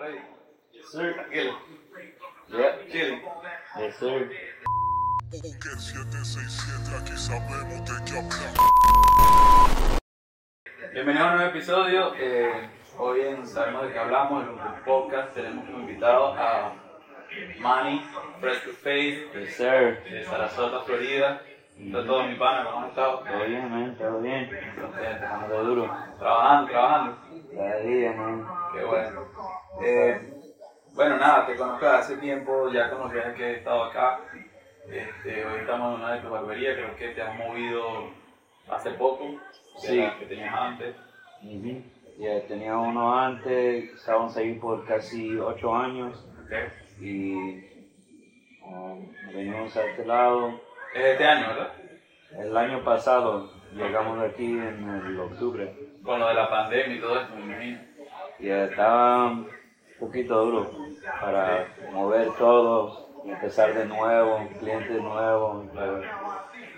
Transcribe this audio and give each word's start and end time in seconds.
Ready? 0.00 0.18
Yes, 0.72 0.92
sir. 0.92 1.14
Tranquilo. 1.14 1.54
Yep. 2.48 2.90
Chile. 2.90 3.22
Yes, 3.78 3.96
sir. 3.98 4.30
Que 5.30 5.38
767 5.38 6.96
aquí 6.96 7.16
sabemos 7.16 7.84
de 7.84 8.04
qué 8.04 8.18
hablar. 8.18 8.54
Bienvenido 10.92 11.24
a 11.24 11.30
un 11.30 11.36
nuevo 11.36 11.50
episodio. 11.50 12.14
Eh, 12.16 12.70
hoy 12.98 13.20
en 13.22 13.46
Sabemos 13.46 13.82
de 13.86 13.92
qué 13.92 13.98
hablamos, 13.98 14.44
en 14.44 14.50
un 14.50 14.58
podcast, 14.84 15.34
tenemos 15.34 15.64
como 15.66 15.80
invitado 15.80 16.34
a 16.34 16.72
Manny, 17.60 18.00
Fresh 18.40 18.64
to 18.64 18.70
Face, 18.72 19.28
Yes, 19.34 19.56
sir. 19.56 20.02
de 20.04 20.24
Sarasota, 20.24 20.80
Florida. 20.84 21.42
Está 21.78 22.04
todo 22.04 22.24
mi 22.24 22.34
pana, 22.34 22.64
¿cómo 22.64 22.80
has 22.84 22.88
estado? 22.90 23.18
Todo 23.20 23.44
bien, 23.46 23.70
man. 23.70 23.96
Todo 23.96 24.20
bien. 24.20 24.50
Contento. 24.80 25.00
Estamos 25.00 25.48
de 25.48 25.56
duro. 25.58 25.96
Trabajando, 26.18 26.70
trabajando. 26.70 27.27
Cada 27.58 27.80
día, 27.80 28.12
man. 28.12 28.46
Qué 28.72 28.84
bueno. 28.84 29.24
Eh, 29.82 30.20
bueno, 30.94 31.16
nada, 31.16 31.44
te 31.44 31.56
conozco 31.56 31.86
hace 31.88 32.16
tiempo, 32.18 32.70
ya 32.70 32.88
con 32.88 33.00
los 33.00 33.12
viajes 33.12 33.34
que 33.34 33.44
he 33.44 33.56
estado 33.56 33.82
acá. 33.82 34.20
Este, 34.88 35.44
hoy 35.44 35.60
estamos 35.62 35.96
en 35.96 36.04
una 36.04 36.14
de 36.14 36.20
tus 36.20 36.30
barberías, 36.30 36.76
creo 36.76 36.94
que 36.94 37.08
te 37.08 37.20
has 37.20 37.36
movido 37.36 38.10
hace 38.70 38.92
poco, 38.92 39.24
Sí. 39.78 40.08
que 40.20 40.26
tenías 40.26 40.54
antes. 40.54 40.94
Ujú. 41.42 41.82
Ya 42.20 42.46
tenía 42.46 42.76
uno 42.76 43.18
antes, 43.18 43.92
estábamos 43.92 44.36
ahí 44.36 44.54
por 44.54 44.86
casi 44.86 45.36
ocho 45.36 45.74
años 45.74 46.28
Ok. 46.44 47.00
y 47.00 47.34
um, 48.64 49.12
venimos 49.34 49.76
a 49.76 49.84
este 49.84 50.06
lado. 50.06 50.60
Es 50.94 51.04
este 51.04 51.24
año, 51.24 51.48
¿verdad? 51.48 51.72
El 52.38 52.56
año 52.56 52.84
pasado 52.84 53.50
llegamos 53.74 54.20
aquí 54.22 54.46
en 54.46 54.88
el 55.06 55.18
octubre 55.18 55.87
Con 56.08 56.20
lo 56.20 56.28
de 56.28 56.34
la 56.36 56.48
pandemia 56.48 56.96
y 56.96 57.00
todo 57.00 57.20
esto, 57.20 57.34
me 57.34 57.42
imagino. 57.42 57.78
y 58.38 58.48
estaba 58.48 59.26
un 59.26 59.50
poquito 60.00 60.42
duro 60.42 60.70
para 61.20 61.66
mover 61.92 62.30
todo, 62.38 63.10
empezar 63.26 63.74
de 63.74 63.84
nuevo, 63.84 64.48
clientes 64.58 65.02
nuevos. 65.02 65.70
Claro. 65.70 66.00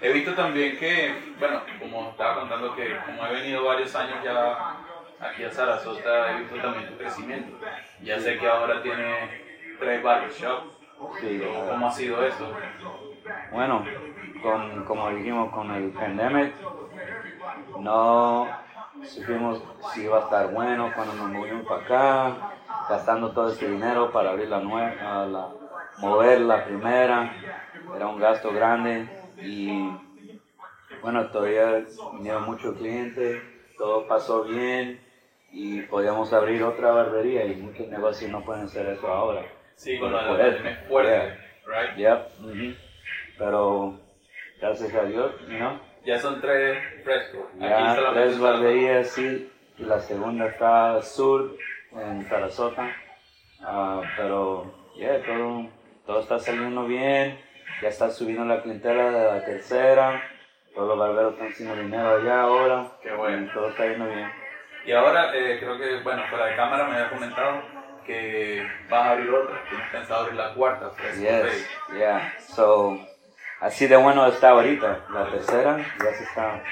He 0.02 0.12
visto 0.12 0.34
también 0.34 0.77
que, 0.77 1.14
bueno, 1.38 1.62
como 1.78 2.10
estaba 2.10 2.40
contando 2.40 2.74
que 2.74 2.96
como 3.06 3.24
he 3.24 3.32
venido 3.34 3.64
varios 3.64 3.94
años 3.94 4.16
ya 4.24 4.78
aquí 5.20 5.44
a 5.44 5.50
Sarasota, 5.52 6.33
he 6.33 6.40
visto 6.40 6.56
también 6.56 6.88
tu 6.90 6.98
crecimiento. 6.98 7.56
Ya 8.02 8.18
sé 8.18 8.36
que 8.36 8.48
ahora 8.48 8.83
tienes 8.83 9.30
tres 9.78 10.02
barbershops. 10.02 10.77
Sí, 11.20 11.40
¿Cómo 11.68 11.86
ha 11.86 11.90
sido 11.92 12.27
eso? 12.27 12.52
Bueno, 13.52 13.86
con, 14.42 14.84
como 14.86 15.08
dijimos 15.10 15.52
con 15.52 15.70
el 15.70 15.92
pandemic, 15.92 16.52
no 17.78 18.48
supimos 19.06 19.62
si 19.92 20.02
iba 20.02 20.18
a 20.18 20.22
estar 20.24 20.52
bueno 20.52 20.92
cuando 20.94 21.14
nos 21.14 21.28
movimos 21.28 21.66
para 21.66 21.82
acá, 21.82 22.36
gastando 22.88 23.32
todo 23.32 23.48
este 23.48 23.68
dinero 23.68 24.10
para 24.12 24.30
abrir 24.30 24.48
la 24.48 24.60
nueva, 24.60 25.26
la, 25.26 25.48
mover 25.98 26.40
la 26.40 26.64
primera, 26.64 27.32
era 27.94 28.06
un 28.06 28.18
gasto 28.18 28.52
grande 28.52 29.08
y 29.42 29.90
bueno, 31.02 31.26
todavía 31.30 31.84
vinieron 32.12 32.44
muchos 32.44 32.76
clientes, 32.76 33.40
todo 33.78 34.06
pasó 34.06 34.42
bien 34.42 35.00
y 35.52 35.82
podíamos 35.82 36.32
abrir 36.32 36.62
otra 36.62 36.90
barbería 36.90 37.44
y 37.46 37.56
muchos 37.56 37.88
negocios 37.88 38.30
no 38.30 38.44
pueden 38.44 38.64
hacer 38.64 38.86
eso 38.86 39.08
ahora. 39.10 39.42
Sí, 39.74 39.98
con 39.98 40.12
de 40.12 40.16
la 40.22 40.48
es 40.48 40.88
fuerte, 40.88 41.34
right? 41.66 41.96
Yep, 41.96 42.20
ujú. 42.40 42.74
Pero 43.38 43.94
gracias 44.60 44.94
a 44.94 45.04
Dios, 45.04 45.32
¿no? 45.48 45.89
Ya 46.04 46.18
son 46.18 46.40
tres 46.40 46.78
frescos. 47.04 47.42
Ya 47.58 47.96
tres 48.12 48.38
barberías, 48.38 49.08
sí. 49.08 49.50
Y 49.78 49.84
la 49.84 50.00
segunda 50.00 50.46
está 50.46 50.94
al 50.94 51.02
sur, 51.02 51.56
en 51.92 52.28
Sarasota. 52.28 52.94
Ah, 53.62 54.02
pero, 54.16 54.90
ya, 54.96 55.22
todo, 55.22 55.66
todo 56.06 56.20
está 56.20 56.38
saliendo 56.38 56.84
bien. 56.86 57.38
Ya 57.82 57.88
está 57.88 58.10
subiendo 58.10 58.44
la 58.44 58.62
clientela 58.62 59.10
de 59.10 59.24
la 59.24 59.44
tercera. 59.44 60.22
Todos 60.74 60.89
los 60.89 60.98
barberos 60.98 61.33
están 61.34 61.48
haciendo 61.48 61.77
dinero 61.77 62.16
allá 62.16 62.42
ahora. 62.42 62.92
Qué 63.02 63.12
bueno. 63.12 63.50
Todo 63.52 63.68
está 63.68 63.86
yendo 63.86 64.06
bien. 64.06 64.30
Y 64.86 64.92
ahora 64.92 65.30
eh, 65.34 65.58
creo 65.60 65.78
que, 65.78 66.00
bueno, 66.02 66.22
fuera 66.28 66.46
de 66.46 66.56
cámara 66.56 66.89
me 66.89 66.94
había 66.94 67.10
comentado 67.10 67.62
que 68.06 68.66
vas 68.89 69.06
a 69.06 69.10
abrir 69.12 69.30
otra, 69.30 69.62
tienes 69.68 69.90
pensado 69.90 70.22
abrir 70.22 70.36
la 70.36 70.55
cuarta, 70.55 70.90
Fresco 70.90 71.20
Yes, 71.20 71.68
yeah. 71.96 72.34
So, 72.39 72.98
así 73.60 73.86
de 73.86 73.96
bueno 73.96 74.26
está 74.26 74.50
ahorita. 74.50 75.06
La 75.12 75.30
tercera 75.30 75.78
ya 75.78 76.14
se 76.14 76.24
está 76.24 76.62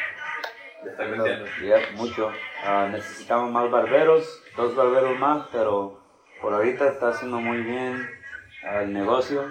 Ya 0.84 0.91
está 0.91 1.04
creciendo. 1.04 1.47
Mucho. 1.94 2.32
Ah, 2.65 2.88
necesitamos 2.91 3.50
más 3.50 3.71
barberos, 3.71 4.43
dos 4.56 4.75
barberos 4.75 5.19
más, 5.19 5.47
pero 5.53 6.00
por 6.41 6.54
ahorita 6.54 6.88
está 6.88 7.09
haciendo 7.09 7.41
muy 7.41 7.59
bien 7.59 8.09
ah, 8.65 8.82
el 8.82 8.93
negocio. 8.93 9.44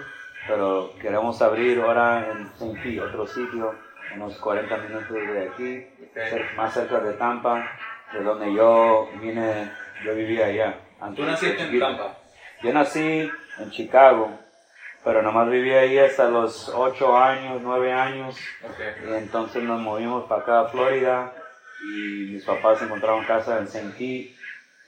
Pero 0.46 0.94
queremos 1.00 1.42
abrir 1.42 1.80
ahora 1.80 2.26
en 2.30 3.00
otro 3.00 3.26
sitio, 3.26 3.74
unos 4.14 4.38
40 4.38 4.76
minutos 4.78 5.10
de 5.10 5.46
aquí, 5.46 5.86
más 6.56 6.72
cerca 6.72 7.00
de 7.00 7.12
Tampa, 7.14 7.70
de 8.14 8.22
donde 8.22 8.54
yo 8.54 9.10
vine, 9.20 9.70
yo 10.04 10.14
vivía 10.14 10.46
allá. 10.46 10.78
antes 11.00 11.22
Tú 11.22 11.30
naciste 11.30 11.62
en. 11.62 11.78
Tampa. 11.78 12.16
Yo 12.62 12.72
nací 12.72 13.30
en 13.58 13.70
Chicago, 13.70 14.38
pero 15.04 15.22
nomás 15.22 15.48
viví 15.50 15.70
ahí 15.72 15.98
hasta 15.98 16.28
los 16.28 16.68
8 16.68 17.16
años, 17.16 17.60
9 17.62 17.92
años. 17.92 18.36
Ok. 18.64 18.80
Y 19.08 19.14
entonces 19.14 19.62
nos 19.62 19.80
movimos 19.80 20.24
para 20.28 20.42
acá 20.42 20.60
a 20.60 20.68
Florida 20.68 21.32
y 21.94 22.32
mis 22.32 22.44
papás 22.44 22.82
encontraron 22.82 23.24
casa 23.24 23.58
en 23.58 23.64
St. 23.64 23.90
Pete 23.92 24.34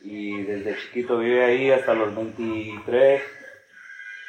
y 0.02 0.42
desde 0.42 0.76
chiquito 0.78 1.18
vive 1.18 1.44
ahí 1.44 1.70
hasta 1.70 1.94
los 1.94 2.14
23, 2.14 3.22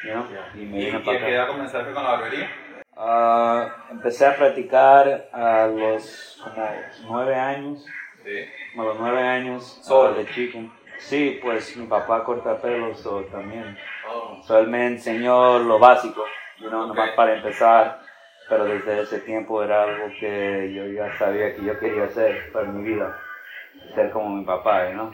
you 0.03 0.11
know, 0.11 0.25
y 0.55 0.57
me 0.65 0.81
¿Y, 0.81 0.85
vine 0.85 0.99
y 0.99 1.03
para 1.03 1.17
a 1.17 1.21
qué 1.21 1.33
edad 1.33 1.43
acá. 1.43 1.51
comenzaste 1.53 1.91
con 1.93 2.03
la 2.03 2.09
barbería? 2.11 2.51
Ah, 2.95 3.85
empecé 3.89 4.25
a 4.25 4.35
practicar 4.35 5.29
a 5.31 5.67
los 5.67 6.39
como 6.43 6.67
9 7.19 7.35
años, 7.35 7.85
Sí. 8.23 8.45
como 8.75 8.83
a 8.83 8.93
los 8.93 8.99
9 8.99 9.21
años 9.27 9.77
ah, 9.79 9.83
Solo. 9.83 10.13
de 10.15 10.27
chico. 10.27 10.59
Sí, 11.01 11.39
pues 11.41 11.75
mi 11.75 11.87
papá 11.87 12.23
corta 12.23 12.61
pelos 12.61 12.99
so, 12.99 13.21
también. 13.25 13.77
Oh, 14.07 14.41
So, 14.43 14.59
él 14.59 14.67
me 14.67 14.87
enseñó 14.87 15.59
lo 15.59 15.77
básico, 15.77 16.23
you 16.59 16.69
know, 16.69 16.87
nomás 16.87 17.11
para 17.11 17.35
empezar, 17.35 17.99
pero 18.47 18.65
desde 18.65 19.01
ese 19.01 19.19
tiempo 19.19 19.61
era 19.63 19.83
algo 19.83 20.05
que 20.19 20.71
yo 20.73 20.85
ya 20.87 21.17
sabía 21.17 21.55
que 21.55 21.63
yo 21.63 21.77
quería 21.79 22.05
hacer 22.05 22.51
para 22.51 22.67
mi 22.67 22.83
vida, 22.83 23.17
ser 23.93 24.11
como 24.11 24.29
mi 24.29 24.45
papá, 24.45 24.89
¿no? 24.89 25.13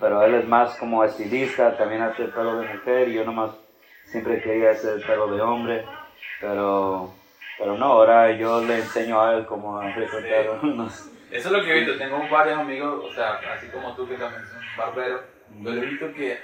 Pero 0.00 0.22
él 0.22 0.34
es 0.34 0.48
más 0.48 0.76
como 0.76 1.04
estilista, 1.04 1.76
también 1.76 2.02
hace 2.02 2.24
el 2.24 2.30
pelo 2.30 2.58
de 2.58 2.68
mujer 2.68 3.08
y 3.08 3.14
yo 3.14 3.24
nomás 3.24 3.52
siempre 4.06 4.42
quería 4.42 4.70
hacer 4.70 4.94
el 4.94 5.02
pelo 5.02 5.28
de 5.28 5.40
hombre, 5.40 5.84
pero, 6.40 7.12
pero 7.58 7.76
no, 7.76 7.86
ahora 7.86 8.32
yo 8.32 8.60
le 8.62 8.78
enseño 8.78 9.20
a 9.20 9.34
él 9.34 9.46
cómo 9.46 9.80
recortar 9.80 10.58
unos... 10.62 11.10
Eso 11.30 11.48
es 11.48 11.52
lo 11.52 11.64
que 11.64 11.70
he 11.70 11.80
visto. 11.80 11.98
Tengo 11.98 12.28
varios 12.30 12.58
amigos, 12.58 13.04
o 13.04 13.12
sea, 13.12 13.40
así 13.54 13.66
como 13.68 13.94
tú 13.94 14.08
que 14.08 14.16
también 14.16 14.44
son 14.46 14.60
barberos. 14.76 15.22
Yo 15.60 15.72
he 15.72 15.80
visto 15.80 16.12
que 16.12 16.38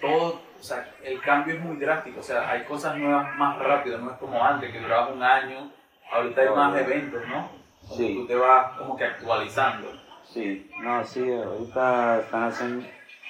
todo, 0.00 0.42
o 0.58 0.62
sea, 0.62 0.88
el 1.02 1.20
cambio 1.20 1.54
es 1.54 1.60
muy 1.60 1.76
drástico. 1.76 2.20
O 2.20 2.22
sea, 2.22 2.50
hay 2.50 2.64
cosas 2.64 2.96
nuevas 2.96 3.34
más 3.36 3.58
rápido. 3.58 3.98
No 3.98 4.12
es 4.12 4.18
como 4.18 4.42
antes, 4.42 4.72
que 4.72 4.80
duraba 4.80 5.08
un 5.08 5.22
año. 5.22 5.70
Ahorita 6.10 6.40
hay 6.40 6.48
más 6.50 6.80
eventos, 6.80 7.26
¿no? 7.28 7.50
Como 7.80 7.96
Sí. 7.96 8.14
Tú 8.14 8.26
te 8.26 8.34
vas 8.34 8.76
como 8.78 8.96
que 8.96 9.04
actualizando. 9.04 9.92
Sí, 10.24 10.70
no, 10.80 11.04
sí, 11.04 11.32
ahorita 11.32 12.20
están 12.20 12.44
haciendo, 12.44 12.86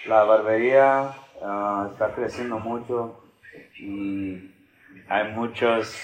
la 0.06 0.24
barbería 0.24 1.10
ah, 1.42 1.88
está 1.92 2.12
creciendo 2.14 2.58
mucho 2.58 3.22
y 3.78 4.50
hay 5.08 5.30
muchos, 5.32 5.94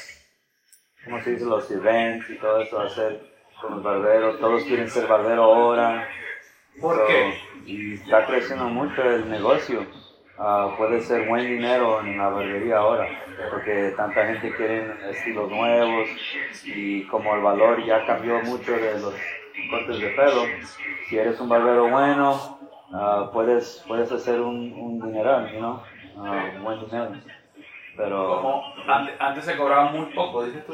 ¿cómo 1.04 1.20
se 1.20 1.32
dice? 1.32 1.46
Los 1.46 1.70
events 1.70 2.28
y 2.28 2.36
todo 2.36 2.60
eso, 2.60 2.78
hacer 2.80 3.31
con 3.62 3.72
los 3.76 3.82
barberos, 3.82 4.38
todos 4.40 4.64
quieren 4.64 4.90
ser 4.90 5.06
barbero 5.06 5.44
ahora. 5.44 6.08
¿Por 6.80 6.96
So, 6.96 7.06
qué? 7.06 7.38
Y 7.66 7.94
está 7.94 8.26
creciendo 8.26 8.64
mucho 8.66 9.02
el 9.02 9.30
negocio. 9.30 9.86
Ah, 10.38 10.74
puede 10.76 11.00
ser 11.00 11.28
buen 11.28 11.46
dinero 11.46 12.00
en 12.00 12.18
la 12.18 12.28
barbería 12.30 12.78
ahora, 12.78 13.06
porque 13.50 13.92
tanta 13.96 14.26
gente 14.26 14.52
quiere 14.56 14.92
estilos 15.10 15.48
nuevos 15.50 16.08
y 16.64 17.06
como 17.06 17.34
el 17.36 17.42
valor 17.42 17.84
ya 17.84 18.04
cambió 18.06 18.42
mucho 18.42 18.72
de 18.72 18.98
los 18.98 19.14
cortes 19.70 20.00
de 20.00 20.08
pelo, 20.08 20.42
si 21.08 21.18
eres 21.18 21.38
un 21.38 21.48
barbero 21.48 21.88
bueno, 21.90 22.58
ah, 22.92 23.30
puedes, 23.32 23.84
puedes 23.86 24.10
hacer 24.10 24.40
un, 24.40 24.72
un 24.72 25.00
dineral, 25.00 25.52
you 25.52 25.58
know? 25.58 25.82
Ah, 26.18 26.50
buen 26.62 26.80
dinero. 26.80 27.12
Pero 27.96 28.40
Como 28.40 28.64
antes, 28.88 29.14
antes 29.20 29.44
se 29.44 29.56
cobraba 29.56 29.90
muy 29.92 30.06
poco, 30.14 30.44
dices 30.44 30.64
tú. 30.66 30.72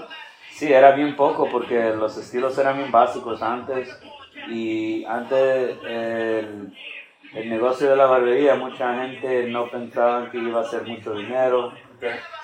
Sí, 0.58 0.72
era 0.72 0.90
bien 0.90 1.14
poco 1.14 1.48
porque 1.48 1.90
los 1.94 2.16
estilos 2.16 2.58
eran 2.58 2.78
bien 2.78 2.90
básicos 2.90 3.40
antes 3.42 3.88
y 4.48 5.04
antes 5.04 5.78
el, 5.86 6.72
el 7.32 7.48
negocio 7.48 7.88
de 7.90 7.94
la 7.96 8.06
barbería 8.06 8.56
mucha 8.56 8.92
gente 9.00 9.44
no 9.48 9.70
pensaba 9.70 10.28
que 10.32 10.38
iba 10.38 10.60
a 10.60 10.64
ser 10.64 10.82
mucho 10.82 11.12
dinero, 11.14 11.72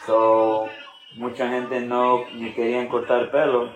so 0.06 0.69
mucha 1.16 1.49
gente 1.49 1.81
no 1.81 2.25
ni 2.34 2.52
querían 2.52 2.87
cortar 2.87 3.32
pelo. 3.32 3.72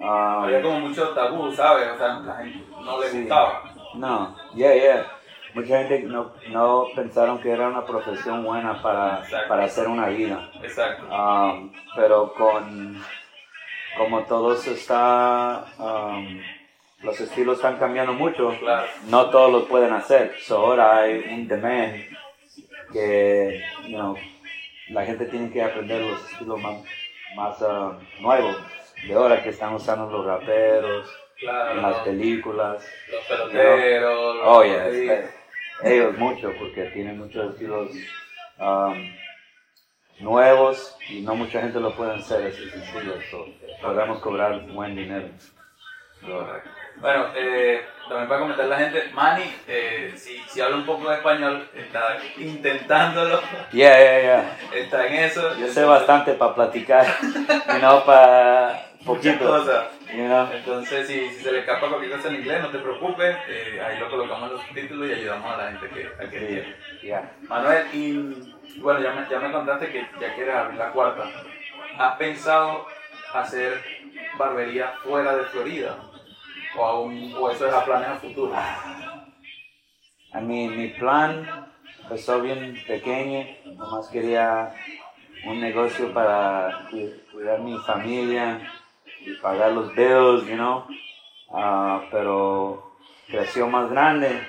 Ah, 0.00 0.44
Había 0.44 0.62
como 0.62 0.80
mucho 0.80 1.10
tabú, 1.10 1.52
¿sabes? 1.52 1.88
O 1.94 1.98
sea, 1.98 2.20
la 2.20 2.36
gente 2.36 2.64
no 2.82 2.98
le 3.00 3.08
Sí. 3.08 3.20
gustaba. 3.20 3.62
no, 3.94 4.36
yeah, 4.54 4.74
yeah. 4.74 5.06
mucha 5.54 5.78
gente 5.84 6.02
no, 6.04 6.32
no 6.50 6.86
pensaron 6.94 7.38
que 7.40 7.50
era 7.50 7.68
una 7.68 7.84
profesión 7.84 8.42
buena 8.42 8.80
para, 8.80 9.18
Exacto. 9.18 9.48
para 9.48 9.64
hacer 9.64 9.86
una 9.88 10.08
vida. 10.08 10.50
Exacto. 10.62 11.04
Um, 11.14 11.72
pero 11.94 12.32
con 12.34 13.02
como 13.96 14.22
todo 14.24 14.56
se 14.56 14.72
está 14.74 15.66
um, 15.78 16.40
los 17.02 17.20
estilos 17.20 17.56
están 17.56 17.76
cambiando 17.78 18.12
mucho 18.12 18.54
Claro. 18.58 18.86
no 19.08 19.30
todos 19.30 19.52
los 19.52 19.64
pueden 19.64 19.92
hacer 19.92 20.34
so 20.40 20.58
ahora 20.58 20.98
hay 21.00 21.18
un 21.30 21.46
demand 21.48 22.02
que 22.92 23.62
you 23.88 23.96
know, 23.96 24.16
la 24.90 25.04
gente 25.04 25.26
tiene 25.26 25.50
que 25.50 25.62
aprender 25.62 26.02
los 26.02 26.30
estilos 26.30 26.60
más, 26.60 26.76
más 27.34 27.60
uh, 27.62 27.92
nuevos 28.20 28.56
de 29.06 29.14
ahora 29.14 29.42
que 29.42 29.50
están 29.50 29.74
usando 29.74 30.10
los 30.10 30.24
raperos 30.26 31.08
Claro. 31.38 31.72
en 31.72 31.82
las 31.82 31.96
películas 31.98 32.88
Los 33.12 33.24
peloteros. 33.26 34.36
Oh, 34.42 34.64
los- 34.64 34.66
yes. 34.66 34.94
sí. 34.94 35.08
eh, 35.10 35.28
Ellos 35.84 36.16
mucho, 36.16 36.50
porque 36.58 36.84
tienen 36.94 37.18
muchos 37.18 37.52
estilos 37.52 37.90
um, 38.58 38.94
nuevos 40.18 40.96
y 41.08 41.20
no 41.20 41.34
mucha 41.34 41.60
gente 41.60 41.80
lo 41.80 41.94
puede 41.94 42.14
hacer 42.14 42.46
esos 42.46 42.72
estilos. 42.72 43.24
So, 43.30 43.46
podemos 43.82 44.18
cobrar 44.20 44.60
buen 44.68 44.94
dinero. 44.96 45.28
Correcto. 46.20 46.70
Bueno, 46.98 47.26
eh, 47.36 47.84
también 48.08 48.26
para 48.26 48.40
comentar 48.40 48.64
la 48.66 48.78
gente, 48.78 49.10
Manny, 49.12 49.54
eh, 49.68 50.14
si, 50.16 50.38
si 50.48 50.60
habla 50.62 50.76
un 50.76 50.86
poco 50.86 51.10
de 51.10 51.16
español, 51.16 51.68
está 51.74 52.16
intentándolo, 52.38 53.38
Yeah, 53.70 53.98
yeah, 53.98 54.20
yeah. 54.22 54.58
está 54.74 55.06
en 55.06 55.14
eso. 55.24 55.56
Yo 55.58 55.68
sé 55.68 55.84
bastante 55.84 56.32
para 56.32 56.54
platicar, 56.54 57.04
you 57.22 57.78
know, 57.80 58.02
para 58.06 58.86
poquito, 59.04 59.46
cosas. 59.46 59.88
you 60.10 60.24
know. 60.24 60.48
Entonces, 60.50 61.06
si, 61.06 61.28
si 61.28 61.44
se 61.44 61.52
le 61.52 61.58
escapa 61.60 61.88
cualquier 61.88 62.12
cosa 62.16 62.28
en 62.28 62.36
inglés, 62.36 62.62
no 62.62 62.70
te 62.70 62.78
preocupes, 62.78 63.36
eh, 63.46 63.80
ahí 63.86 63.98
lo 64.00 64.10
colocamos 64.10 64.48
en 64.50 64.56
los 64.56 64.66
subtítulos 64.66 65.08
y 65.10 65.12
ayudamos 65.12 65.52
a 65.52 65.56
la 65.58 65.70
gente 65.72 65.88
que, 65.90 66.24
a 66.24 66.30
que 66.30 66.74
yeah. 67.02 67.30
Manuel, 67.42 67.86
y 67.92 68.55
bueno, 68.78 69.00
ya 69.00 69.12
me, 69.12 69.28
ya 69.28 69.38
me 69.40 69.52
contaste 69.52 69.90
que 69.90 70.06
ya 70.20 70.34
quieres 70.34 70.54
abrir 70.54 70.78
la 70.78 70.90
cuarta. 70.92 71.24
¿Has 71.98 72.16
pensado 72.16 72.86
hacer 73.32 73.82
barbería 74.38 74.92
fuera 75.02 75.34
de 75.36 75.44
Florida? 75.44 75.96
¿O, 76.76 76.84
aún, 76.84 77.34
eso 77.52 77.66
es 77.66 77.72
a 77.74 77.84
planes 77.84 78.08
a 78.08 78.16
futuro? 78.16 78.54
A 80.32 80.40
mí, 80.40 80.68
mi 80.68 80.88
plan 80.88 81.46
empezó 82.02 82.40
bien 82.42 82.76
pequeño, 82.86 83.46
nomás 83.76 84.08
quería 84.08 84.74
un 85.44 85.60
negocio 85.60 86.12
para 86.12 86.86
cu- 86.90 87.12
cuidar 87.32 87.60
mi 87.60 87.78
familia 87.78 88.60
y 89.20 89.34
pagar 89.36 89.72
los 89.72 89.94
bills, 89.94 90.46
you 90.46 90.56
know. 90.56 90.84
Ah, 91.52 92.02
pero 92.10 92.92
creció 93.28 93.66
más 93.68 93.88
grande 93.90 94.46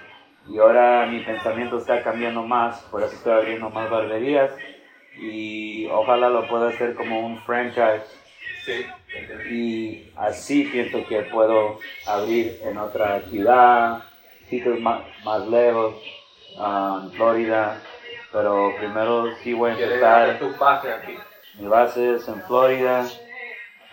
y 0.49 0.57
ahora 0.59 1.05
mi 1.07 1.19
pensamiento 1.21 1.77
está 1.77 2.01
cambiando 2.03 2.43
más, 2.43 2.79
por 2.91 3.03
eso 3.03 3.13
estoy 3.13 3.33
abriendo 3.33 3.69
más 3.69 3.89
barberías 3.89 4.51
y 5.19 5.87
ojalá 5.87 6.29
lo 6.29 6.47
pueda 6.47 6.69
hacer 6.69 6.95
como 6.95 7.19
un 7.25 7.39
franchise 7.41 8.03
Sí, 8.65 8.85
y 9.49 10.11
así 10.17 10.65
pienso 10.65 11.05
que 11.07 11.21
puedo 11.23 11.79
abrir 12.05 12.59
en 12.63 12.77
otra 12.77 13.21
ciudad, 13.21 14.03
sitios 14.49 14.77
más, 14.81 15.01
más 15.23 15.47
lejos, 15.47 15.95
ah, 16.59 16.99
en 17.03 17.11
Florida, 17.13 17.79
pero 18.33 18.73
primero 18.77 19.33
sí 19.37 19.53
voy 19.53 19.71
a 19.71 19.75
¿Quieres 19.75 20.03
hacer 20.03 20.29
empezar, 20.31 20.39
tu 20.51 20.59
base 20.59 20.91
aquí? 20.91 21.17
mi 21.59 21.67
base 21.67 22.15
es 22.15 22.27
en 22.27 22.41
Florida, 22.43 23.05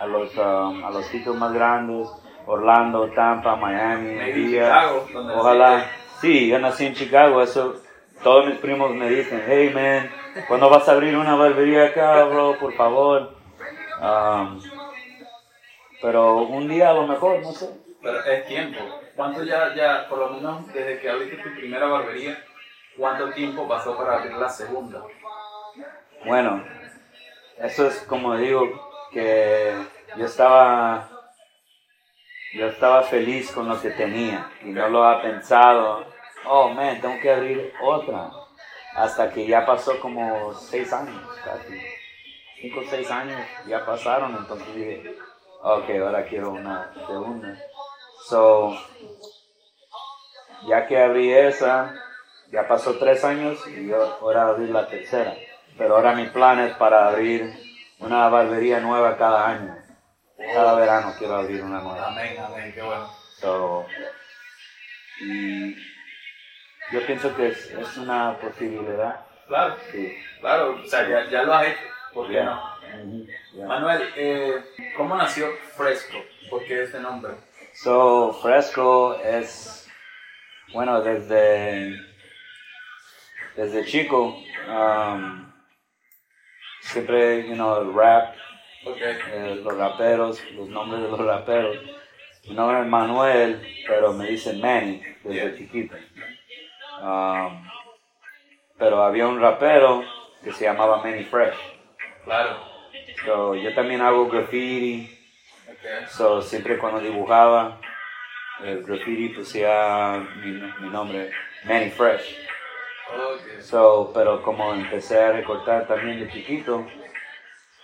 a 0.01 0.07
los, 0.07 0.33
ah, 0.39 0.73
a 0.87 0.91
los 0.91 1.07
sitios 1.07 1.37
más 1.37 1.53
grandes, 1.53 2.09
Orlando, 2.47 3.09
Tampa, 3.15 3.55
Miami. 3.55 4.19
Chicago, 4.35 5.07
ojalá, 5.37 5.87
sí, 6.25 6.49
yo 6.49 6.59
nací 6.59 6.87
en 6.87 6.95
Chicago, 6.95 7.43
eso, 7.43 7.83
todos 8.23 8.47
mis 8.47 8.59
primos 8.59 8.95
me 8.95 9.11
dicen, 9.11 9.45
hey 9.47 9.71
man, 9.75 10.11
¿cuándo 10.49 10.71
vas 10.71 10.89
a 10.89 10.93
abrir 10.93 11.15
una 11.15 11.35
barbería 11.35 11.87
acá, 11.87 12.25
bro, 12.25 12.59
por 12.59 12.73
favor? 12.73 13.37
Um, 14.01 14.59
pero 16.01 16.39
un 16.39 16.67
día 16.67 16.91
a 16.91 16.95
lo 16.95 17.07
mejor, 17.07 17.41
no 17.43 17.53
sé. 17.53 17.69
Pero 18.03 18.25
es 18.25 18.47
tiempo. 18.47 18.81
¿Cuánto 19.15 19.45
ya, 19.45 19.75
ya, 19.75 20.09
por 20.09 20.19
lo 20.19 20.31
menos 20.31 20.67
desde 20.73 20.99
que 20.99 21.11
abriste 21.11 21.37
tu 21.37 21.55
primera 21.55 21.87
barbería, 21.87 22.43
cuánto 22.97 23.31
tiempo 23.33 23.69
pasó 23.69 23.95
para 23.95 24.17
abrir 24.17 24.33
la 24.33 24.49
segunda? 24.49 25.03
Bueno, 26.25 26.65
eso 27.59 27.87
es 27.87 27.99
como 28.09 28.35
digo, 28.39 28.63
que 29.13 29.75
yo 30.17 30.25
estaba, 30.25 31.07
yo 32.55 32.67
estaba 32.67 33.03
feliz 33.03 33.51
con 33.53 33.69
lo 33.69 33.79
que 33.79 33.91
tenía 33.91 34.51
y 34.63 34.71
no 34.71 34.89
lo 34.89 35.05
había 35.05 35.23
pensado, 35.31 36.14
oh 36.47 36.69
man, 36.69 37.01
tengo 37.01 37.19
que 37.21 37.31
abrir 37.31 37.73
otra. 37.83 38.31
Hasta 38.95 39.31
que 39.33 39.47
ya 39.47 39.67
pasó 39.67 39.99
como 40.01 40.55
seis 40.55 40.93
años, 40.93 41.21
casi. 41.45 41.81
Cinco 42.61 42.81
o 42.81 42.85
seis 42.85 43.11
años 43.11 43.41
ya 43.67 43.85
pasaron, 43.85 44.37
entonces 44.37 44.75
dije, 44.75 45.17
ok, 45.61 45.91
ahora 46.01 46.25
quiero 46.27 46.51
una 46.51 46.93
segunda. 47.07 47.59
So, 48.29 48.77
ya 50.69 50.87
que 50.87 51.03
abrí 51.03 51.33
esa, 51.33 51.95
ya 52.53 52.69
pasó 52.69 52.97
tres 52.99 53.25
años 53.25 53.59
y 53.67 53.89
yo 53.89 54.17
ahora 54.21 54.49
abrí 54.49 54.69
la 54.69 54.87
tercera. 54.87 55.35
Pero 55.77 55.97
ahora 55.97 56.15
mi 56.15 56.27
plan 56.29 56.61
es 56.61 56.75
para 56.77 57.09
abrir 57.09 57.53
una 57.99 58.29
barbería 58.29 58.79
nueva 58.79 59.17
cada 59.17 59.49
año. 59.49 59.77
Cada 60.37 60.75
verano 60.75 61.15
quiero 61.19 61.35
abrir 61.35 61.63
una 61.65 61.81
nueva. 61.81 62.09
Amén, 62.09 62.37
amén, 62.39 62.73
qué 62.73 62.83
bueno. 62.83 63.09
So, 63.41 63.85
y 65.21 65.75
yo 66.95 67.05
pienso 67.05 67.35
que 67.37 67.49
es, 67.49 67.71
es 67.73 67.97
una 67.97 68.37
posibilidad. 68.39 69.27
Claro, 69.49 69.77
Sí. 69.91 70.17
claro, 70.41 70.81
o 70.83 70.87
sea, 70.87 71.09
ya, 71.09 71.29
ya 71.29 71.43
lo 71.43 71.53
has 71.55 71.67
hecho, 71.67 71.81
¿por 72.13 72.27
qué 72.29 72.35
Yeah. 72.35 72.45
no? 72.45 73.67
Manuel, 73.67 74.09
eh, 74.17 74.63
¿cómo 74.97 75.17
nació 75.17 75.49
Fresco? 75.77 76.19
¿Por 76.49 76.65
qué 76.65 76.85
este 76.85 77.01
nombre? 77.01 77.33
So, 77.73 78.33
Fresco 78.41 79.19
es, 79.25 79.91
bueno, 80.73 81.03
desde, 81.03 81.99
desde 83.57 83.85
chico, 83.87 84.37
um, 84.69 85.53
siempre, 86.81 87.49
you 87.49 87.55
know, 87.55 87.83
el 87.83 87.93
rap, 87.93 88.37
Ok, 88.87 88.99
eh, 89.01 89.61
los 89.65 89.77
raperos, 89.77 90.41
los 90.53 90.69
nombres 90.69 91.03
de 91.03 91.09
los 91.09 91.19
raperos. 91.19 91.79
Mi 92.47 92.55
nombre 92.55 92.83
es 92.83 92.87
Manuel, 92.87 93.67
pero 93.89 94.13
me 94.13 94.27
dicen 94.29 94.61
Manny 94.61 95.03
desde 95.25 95.41
Yeah. 95.49 95.57
chiquito. 95.57 95.97
Um, 97.05 97.69
pero 98.79 99.03
había 99.05 99.27
un 99.29 99.39
rapero 99.41 100.03
que 100.43 100.53
se 100.53 100.65
llamaba 100.65 101.03
Manny 101.03 101.25
Fresh. 101.25 101.57
claro. 102.25 102.57
So, 103.25 103.55
yo 103.55 103.75
también 103.75 104.01
hago 104.01 104.29
graffiti. 104.29 105.11
Ok, 105.69 106.09
So, 106.09 106.41
siempre 106.43 106.79
cuando 106.79 107.01
dibujaba 107.01 107.79
el 108.63 108.83
graffiti 108.83 109.29
pusía 109.31 110.27
mi, 110.37 110.53
mi 110.81 110.89
nombre, 110.91 111.31
Manny 111.65 111.91
Fresh. 111.91 112.37
ok. 113.15 113.61
So, 113.61 114.11
pero 114.15 114.43
como 114.43 114.73
empecé 114.75 115.21
a 115.23 115.33
recortar 115.33 115.87
también 115.87 116.21
de 116.21 116.31
chiquito, 116.33 116.87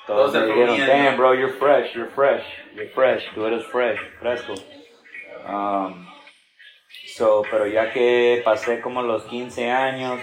Todos 0.06 0.32
me 0.32 0.46
dijeron, 0.46 0.78
damn 0.86 1.16
bro, 1.16 1.34
you're 1.34 1.52
fresh, 1.58 1.94
you're 1.94 2.10
fresh, 2.10 2.42
you're 2.74 2.90
fresh, 2.90 3.22
tú 3.34 3.46
eres 3.46 3.64
fresh, 3.66 3.98
fresco. 4.18 4.54
Um, 5.46 6.06
so, 7.16 7.42
pero 7.50 7.66
ya 7.66 7.92
que 7.92 8.40
pasé 8.44 8.80
como 8.80 9.02
los 9.02 9.24
15 9.24 9.70
años, 9.70 10.20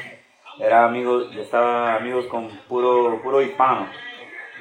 era 0.60 0.86
amigo, 0.86 1.29
yo 1.32 1.41
estaba 1.41 1.96
amigos 1.96 2.25
con 2.25 2.50
puro, 2.67 3.20
puro 3.22 3.41
hispano. 3.41 3.89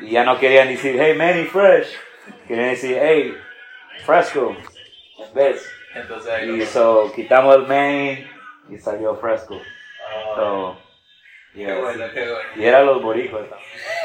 Y 0.00 0.10
ya 0.10 0.24
no 0.24 0.38
querían 0.38 0.68
decir, 0.68 0.96
hey 1.00 1.14
Manny 1.16 1.44
Fresh, 1.44 1.88
querían 2.46 2.70
decir, 2.70 2.98
hey, 3.00 3.36
fresco, 4.04 4.54
¿ves? 5.34 5.70
Entonces 5.94 6.46
Y 6.46 6.62
so, 6.66 7.10
quitamos 7.14 7.56
el 7.56 7.62
Manny 7.66 8.26
y 8.68 8.78
salió 8.78 9.16
fresco. 9.16 9.58
Ah, 9.58 10.32
So, 10.36 10.76
qué 11.54 11.60
yeah. 11.60 11.78
bueno, 11.78 12.04
qué 12.12 12.20
bueno. 12.20 12.48
Y 12.56 12.64
eran 12.64 12.84
los 12.86 13.02
boricuas. 13.02 13.44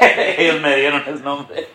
Ellos 0.38 0.60
me 0.62 0.76
dieron 0.76 1.02
el 1.06 1.22
nombre. 1.22 1.68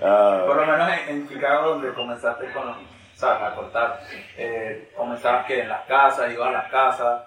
Ah, 0.00 0.44
Por 0.46 0.56
lo 0.56 0.66
menos 0.66 0.88
en, 0.92 1.08
en 1.16 1.28
Chicago, 1.28 1.70
donde 1.70 1.92
comenzaste 1.92 2.46
con, 2.52 2.68
o 2.68 2.76
sea, 3.20 3.46
a 3.46 3.54
cortar, 3.54 4.00
eh, 4.36 4.92
comenzabas 4.96 5.46
que 5.46 5.60
en 5.60 5.68
las 5.68 5.86
casas, 5.86 6.32
ibas 6.32 6.48
a 6.48 6.52
las 6.52 6.70
casas. 6.70 7.22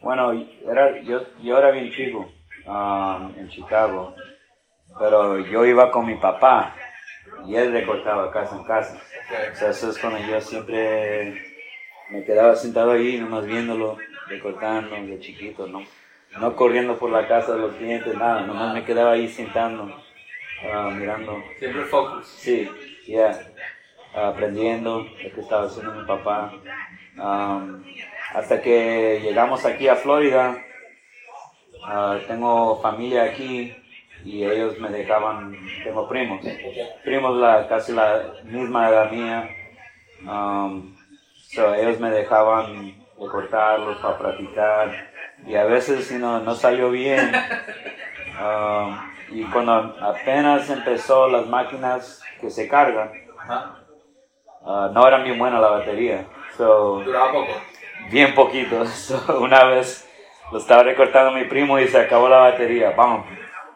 bueno, 0.00 0.32
era, 0.66 1.00
yo, 1.02 1.20
yo 1.42 1.58
era 1.58 1.70
bien 1.70 1.90
chico 1.90 2.32
um, 2.66 3.34
en 3.36 3.48
Chicago, 3.48 4.14
pero 4.98 5.38
yo 5.38 5.64
iba 5.64 5.90
con 5.90 6.06
mi 6.06 6.16
papá 6.16 6.74
y 7.46 7.54
él 7.54 7.72
recortaba 7.72 8.32
casa 8.32 8.56
en 8.56 8.64
casa. 8.64 9.00
O 9.52 9.54
sea, 9.54 9.70
eso 9.70 9.90
es 9.90 9.98
cuando 9.98 10.18
yo 10.26 10.40
siempre 10.40 11.50
me 12.10 12.24
quedaba 12.24 12.56
sentado 12.56 12.92
ahí, 12.92 13.18
nomás 13.18 13.46
viéndolo, 13.46 13.98
recortando 14.26 14.96
de 14.96 15.20
chiquito, 15.20 15.66
¿no? 15.66 15.82
No 16.38 16.54
corriendo 16.54 16.96
por 16.96 17.10
la 17.10 17.26
casa 17.26 17.54
de 17.54 17.60
los 17.60 17.74
clientes, 17.74 18.16
nada, 18.16 18.42
nomás 18.42 18.74
me 18.74 18.84
quedaba 18.84 19.12
ahí 19.12 19.28
sentando, 19.28 19.92
ah, 20.72 20.90
mirando. 20.92 21.42
Siempre 21.58 21.84
focus. 21.84 22.26
Sí, 22.26 22.68
ya, 23.06 23.49
aprendiendo 24.14 25.00
lo 25.00 25.34
que 25.34 25.40
estaba 25.40 25.66
haciendo 25.66 25.94
mi 25.94 26.06
papá. 26.06 26.52
Um, 27.16 27.82
hasta 28.34 28.60
que 28.62 29.20
llegamos 29.22 29.64
aquí 29.64 29.88
a 29.88 29.96
Florida, 29.96 30.56
ah, 31.84 32.18
tengo 32.26 32.80
familia 32.80 33.24
aquí 33.24 33.74
y 34.24 34.44
ellos 34.44 34.78
me 34.78 34.88
dejaban, 34.90 35.56
tengo 35.82 36.08
primos, 36.08 36.40
primos 37.04 37.36
la, 37.38 37.66
casi 37.68 37.92
la 37.92 38.34
misma 38.44 38.88
edad 38.88 39.10
mía, 39.10 39.50
um, 40.22 40.96
so 41.34 41.74
ellos 41.74 41.98
me 41.98 42.10
dejaban 42.10 42.94
de 43.18 43.26
cortarlos 43.26 43.98
para 43.98 44.18
practicar 44.18 45.10
y 45.46 45.54
a 45.56 45.64
veces 45.64 46.06
si 46.06 46.16
no, 46.16 46.40
no 46.40 46.54
salió 46.54 46.90
bien. 46.90 47.32
Um, 48.40 48.96
y 49.32 49.44
cuando 49.44 49.72
apenas 50.00 50.70
empezó 50.70 51.28
las 51.28 51.46
máquinas 51.46 52.22
que 52.40 52.48
se 52.48 52.66
cargan, 52.68 53.12
Ah, 54.64 54.90
no 54.92 55.06
era 55.06 55.18
bien 55.18 55.38
buena 55.38 55.58
la 55.60 55.68
batería. 55.68 56.24
So, 56.56 57.00
Duraba 57.04 57.32
poco. 57.32 57.52
bien 58.10 58.34
poquito. 58.34 58.84
So, 58.86 59.40
una 59.40 59.64
vez 59.64 60.08
lo 60.52 60.58
estaba 60.58 60.82
recortando 60.82 61.32
mi 61.32 61.44
primo 61.44 61.78
y 61.78 61.88
se 61.88 61.98
acabó 61.98 62.28
la 62.28 62.38
batería. 62.38 62.92
Vamos. 62.96 63.26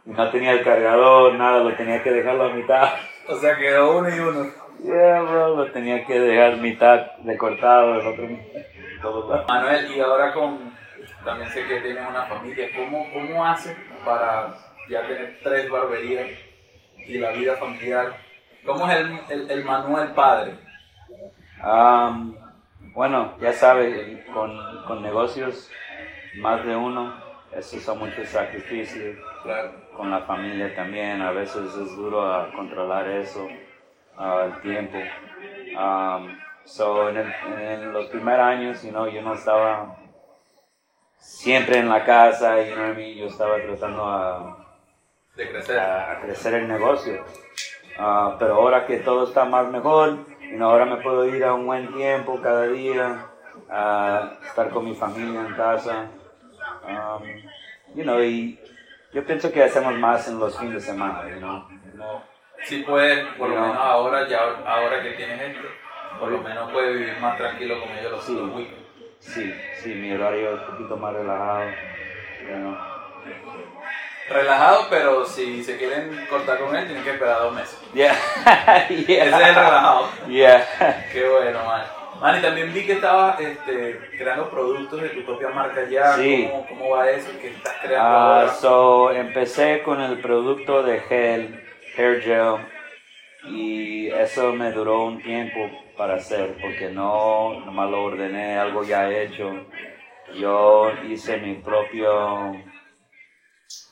No 0.04 0.30
tenía 0.30 0.52
el 0.52 0.62
cargador, 0.62 1.34
nada, 1.34 1.60
lo 1.60 1.74
tenía 1.74 2.02
que 2.02 2.10
dejarlo 2.10 2.44
a 2.44 2.48
mitad. 2.50 2.90
O 3.26 3.36
sea, 3.36 3.56
quedó 3.56 3.98
uno 3.98 4.14
y 4.14 4.18
uno. 4.18 4.50
Yeah, 4.82 5.22
bro, 5.22 5.56
lo 5.56 5.72
tenía 5.72 6.04
que 6.04 6.20
dejar 6.20 6.58
mitad 6.58 7.06
recortado, 7.24 7.94
el 8.00 8.06
otro 8.06 8.28
todo. 9.00 9.44
Manuel, 9.48 9.90
y 9.96 10.00
ahora 10.00 10.32
con, 10.34 10.74
también 11.24 11.48
sé 11.50 11.64
que 11.66 11.80
tienes 11.80 12.06
una 12.06 12.24
familia, 12.24 12.68
¿cómo, 12.76 13.06
cómo 13.12 13.46
haces 13.46 13.74
para 14.04 14.54
ya 14.90 15.06
tener 15.06 15.38
tres 15.42 15.70
barberías 15.70 16.26
y 16.98 17.18
la 17.18 17.30
vida 17.32 17.56
familiar? 17.56 18.14
¿Cómo 18.66 18.86
es 18.90 18.96
el, 18.96 19.18
el, 19.30 19.50
el 19.50 19.64
Manuel 19.64 20.08
padre? 20.12 20.52
Am, 21.64 22.36
bueno, 22.94 23.34
ya 23.40 23.52
sabes, 23.52 24.24
con, 24.32 24.84
con 24.86 25.02
negocios, 25.02 25.70
más 26.36 26.64
de 26.64 26.76
uno, 26.76 27.14
esos 27.52 27.82
son 27.82 27.98
muchos 28.00 28.28
sacrificios. 28.28 29.16
Claro. 29.42 29.72
con 29.94 30.10
la 30.10 30.20
familia 30.22 30.74
también, 30.74 31.20
a 31.22 31.30
veces 31.30 31.72
es 31.76 31.96
duro 31.96 32.50
controlar 32.56 33.06
eso, 33.08 33.46
ah, 34.16 34.46
el 34.46 34.60
tiempo. 34.62 34.96
Um, 35.78 36.36
so, 36.64 37.10
en, 37.10 37.18
el- 37.18 37.34
en 37.60 37.92
los 37.92 38.06
primeros 38.06 38.40
años, 38.46 38.82
you 38.82 38.90
know, 38.90 39.06
yo 39.06 39.20
no 39.22 39.34
estaba 39.34 39.96
siempre 41.18 41.78
en 41.78 41.88
la 41.90 42.04
casa, 42.04 42.60
you 42.62 42.74
know 42.74 42.94
yo 42.94 43.26
estaba 43.26 43.56
tratando 43.60 44.04
a, 44.06 44.66
De 45.36 45.48
crecer. 45.50 45.78
a- 45.78 46.12
a 46.12 46.20
crecer 46.22 46.54
el 46.54 46.66
negocio. 46.68 47.22
Ah, 47.98 48.36
pero 48.38 48.54
ahora 48.54 48.86
que 48.86 48.96
todo 48.98 49.24
está 49.24 49.44
más 49.44 49.68
mejor, 49.68 50.18
know, 50.52 50.70
ahora 50.70 50.84
me 50.86 50.96
puedo 50.96 51.26
ir 51.26 51.44
a 51.44 51.54
un 51.54 51.66
buen 51.66 51.92
tiempo 51.94 52.40
cada 52.40 52.66
día, 52.68 53.26
a 53.70 54.32
estar 54.46 54.70
con 54.70 54.84
mi 54.84 54.94
familia 54.94 55.40
en 55.40 55.54
casa. 55.54 56.06
Um, 56.86 57.22
you 57.94 58.02
know, 58.04 58.22
y 58.22 58.58
yo 59.12 59.24
pienso 59.24 59.50
que 59.52 59.62
hacemos 59.62 59.94
más 59.94 60.28
en 60.28 60.38
los 60.38 60.58
fines 60.58 60.74
de 60.74 60.80
semana, 60.80 61.28
you 61.28 61.38
know. 61.38 61.64
No, 61.94 62.22
Si 62.62 62.82
puedes, 62.82 63.26
por 63.36 63.48
lo 63.50 63.54
No. 63.56 63.60
menos 63.62 63.76
ahora, 63.78 64.26
ya 64.28 64.40
ahora 64.66 65.02
que 65.02 65.10
tienes 65.12 65.40
esto, 65.40 65.68
por 66.18 66.30
lo 66.30 66.38
menos 66.38 66.70
puedes 66.70 66.98
vivir 66.98 67.16
más 67.20 67.36
tranquilo 67.36 67.80
con 67.80 67.90
ellos 67.90 68.12
los 68.12 68.24
Sí. 68.24 68.36
los 68.36 68.50
sí, 69.18 69.54
sí, 69.74 69.94
mi 69.94 70.12
horario 70.12 70.54
es 70.54 70.60
un 70.60 70.66
poquito 70.66 70.96
más 70.96 71.12
relajado, 71.14 71.70
you 72.42 72.56
know. 72.56 72.76
Relajado, 74.28 74.86
pero 74.88 75.24
si 75.26 75.62
se 75.62 75.76
quieren 75.76 76.26
cortar 76.30 76.58
con 76.58 76.74
él, 76.74 76.86
tienen 76.86 77.04
que 77.04 77.10
esperar 77.10 77.40
dos 77.40 77.52
meses. 77.54 77.78
Yeah, 77.92 78.14
Ese 78.88 79.02
es 79.20 79.32
el 79.32 79.32
relajado. 79.54 80.08
yeah. 80.28 80.66
Qué 81.12 81.28
bueno, 81.28 81.64
man. 81.64 81.82
Man, 82.20 82.38
y 82.38 82.42
también 82.42 82.72
vi 82.72 82.86
que 82.86 82.92
estabas 82.92 83.38
este, 83.40 84.00
creando 84.16 84.48
productos 84.48 85.02
de 85.02 85.08
tu 85.10 85.24
propia 85.26 85.48
marca 85.50 85.84
ya. 85.90 86.14
Sí. 86.16 86.48
¿Cómo, 86.50 86.66
cómo 86.68 86.90
va 86.90 87.10
eso? 87.10 87.28
¿Qué 87.40 87.48
estás 87.48 87.74
creando 87.82 88.08
Ah, 88.08 88.40
ahora? 88.40 88.54
so, 88.54 89.10
empecé 89.12 89.82
con 89.82 90.00
el 90.00 90.20
producto 90.20 90.82
de 90.84 91.00
gel, 91.00 91.62
hair 91.96 92.22
gel, 92.22 92.56
y 93.46 94.08
eso 94.10 94.52
me 94.52 94.70
duró 94.72 95.04
un 95.04 95.20
tiempo 95.22 95.68
para 95.98 96.14
hacer, 96.14 96.56
porque 96.62 96.88
no, 96.88 97.60
nomás 97.66 97.90
lo 97.90 98.04
ordené, 98.04 98.58
algo 98.58 98.84
ya 98.84 99.10
hecho. 99.10 99.66
Yo 100.34 100.92
hice 101.06 101.36
mi 101.38 101.54
propio 101.56 102.52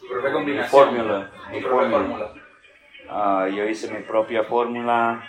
Propia 0.09 0.41
mi 0.41 0.63
fórmula, 0.65 1.31
mi 1.51 1.61
propia 1.61 1.91
fórmula. 1.91 2.33
Ah, 3.09 3.49
yo 3.55 3.65
hice 3.69 3.93
mi 3.93 4.03
propia 4.03 4.45
fórmula 4.45 5.23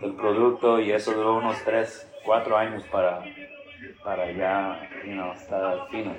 del 0.00 0.14
producto 0.14 0.80
y 0.80 0.92
eso 0.92 1.12
duró 1.12 1.36
unos 1.36 1.62
3, 1.64 2.20
4 2.24 2.56
años 2.56 2.84
para, 2.90 3.22
para 4.04 4.30
ya, 4.32 4.88
you 5.04 5.12
know, 5.12 5.32
estar 5.32 5.88
fino. 5.90 6.14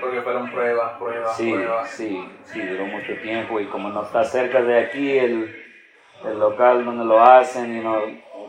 Porque 0.00 0.20
fueron 0.22 0.50
pruebas, 0.50 0.92
pruebas, 0.98 1.36
Sí, 1.36 1.52
pruebas. 1.52 1.90
sí, 1.90 2.28
sí, 2.44 2.60
duró 2.62 2.86
mucho 2.86 3.14
tiempo 3.22 3.60
y 3.60 3.66
como 3.66 3.90
no 3.90 4.02
está 4.04 4.24
cerca 4.24 4.62
de 4.62 4.78
aquí 4.80 5.18
el, 5.18 5.54
el 6.24 6.38
local 6.38 6.84
donde 6.84 7.04
lo 7.04 7.20
hacen, 7.20 7.76
y 7.76 7.80
no 7.80 8.00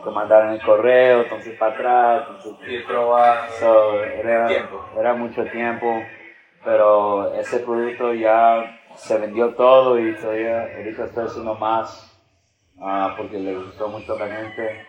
que 0.04 0.10
mandaron 0.10 0.52
el 0.52 0.60
correo, 0.62 1.22
entonces 1.22 1.56
para 1.58 1.72
atrás, 1.74 2.26
entonces, 2.28 2.68
Ir 2.68 2.84
probando. 2.86 3.52
so, 3.58 4.04
era, 4.04 4.46
Tiempo. 4.48 4.84
era 4.98 5.14
mucho 5.14 5.44
tiempo, 5.46 6.02
pero 6.64 7.34
ese 7.34 7.58
producto 7.60 8.14
ya 8.14 8.80
se 8.96 9.18
vendió 9.18 9.54
todo 9.54 9.98
y 9.98 10.14
todavía 10.16 10.62
ahorita 10.76 11.04
estoy 11.04 11.24
haciendo 11.26 11.54
más 11.56 12.16
ah, 12.80 13.14
porque 13.16 13.38
le 13.38 13.56
gustó 13.56 13.88
mucho 13.88 14.14
a 14.14 14.18
la 14.20 14.36
gente. 14.36 14.86